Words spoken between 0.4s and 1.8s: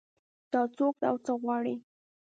دا څوک ده او څه غواړي